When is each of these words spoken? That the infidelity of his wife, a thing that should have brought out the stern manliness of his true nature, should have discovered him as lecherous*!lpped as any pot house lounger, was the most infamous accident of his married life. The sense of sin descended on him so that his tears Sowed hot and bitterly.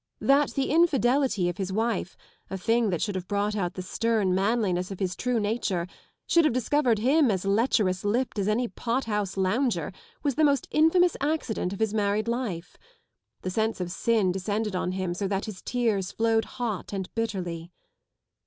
That 0.21 0.55
the 0.55 0.71
infidelity 0.71 1.47
of 1.47 1.57
his 1.57 1.71
wife, 1.71 2.17
a 2.49 2.57
thing 2.57 2.89
that 2.89 3.03
should 3.03 3.13
have 3.13 3.27
brought 3.27 3.55
out 3.55 3.75
the 3.75 3.83
stern 3.83 4.33
manliness 4.33 4.89
of 4.89 4.99
his 4.99 5.15
true 5.15 5.39
nature, 5.39 5.85
should 6.25 6.43
have 6.43 6.55
discovered 6.55 6.97
him 6.97 7.29
as 7.29 7.45
lecherous*!lpped 7.45 8.39
as 8.39 8.47
any 8.47 8.67
pot 8.67 9.05
house 9.05 9.37
lounger, 9.37 9.91
was 10.23 10.33
the 10.33 10.43
most 10.43 10.67
infamous 10.71 11.15
accident 11.21 11.71
of 11.71 11.79
his 11.79 11.93
married 11.93 12.27
life. 12.27 12.77
The 13.43 13.51
sense 13.51 13.79
of 13.79 13.91
sin 13.91 14.31
descended 14.31 14.75
on 14.75 14.93
him 14.93 15.13
so 15.13 15.27
that 15.27 15.45
his 15.45 15.61
tears 15.61 16.15
Sowed 16.17 16.45
hot 16.45 16.91
and 16.93 17.07
bitterly. 17.13 17.71